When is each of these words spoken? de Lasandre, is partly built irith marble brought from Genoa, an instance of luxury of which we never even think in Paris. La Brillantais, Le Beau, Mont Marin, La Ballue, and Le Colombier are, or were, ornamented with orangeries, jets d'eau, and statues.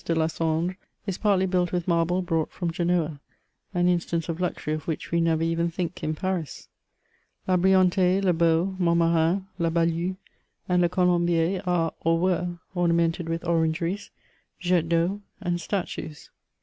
de 0.03 0.15
Lasandre, 0.15 0.75
is 1.05 1.19
partly 1.19 1.45
built 1.45 1.69
irith 1.69 1.87
marble 1.87 2.23
brought 2.23 2.51
from 2.51 2.71
Genoa, 2.71 3.21
an 3.71 3.87
instance 3.87 4.27
of 4.27 4.41
luxury 4.41 4.73
of 4.73 4.87
which 4.87 5.11
we 5.11 5.21
never 5.21 5.43
even 5.43 5.69
think 5.69 6.03
in 6.03 6.15
Paris. 6.15 6.69
La 7.47 7.55
Brillantais, 7.55 8.19
Le 8.23 8.33
Beau, 8.33 8.75
Mont 8.79 8.97
Marin, 8.97 9.45
La 9.59 9.69
Ballue, 9.69 10.17
and 10.67 10.81
Le 10.81 10.89
Colombier 10.89 11.61
are, 11.67 11.93
or 11.99 12.17
were, 12.17 12.57
ornamented 12.73 13.29
with 13.29 13.43
orangeries, 13.45 14.09
jets 14.59 14.87
d'eau, 14.87 15.21
and 15.39 15.61
statues. 15.61 16.31